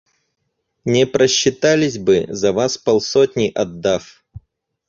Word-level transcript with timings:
Не 0.83 1.05
просчитались 1.05 1.99
бы, 1.99 2.25
за 2.29 2.53
вас 2.53 2.75
полсотни 2.79 3.51
отдав. 3.53 4.23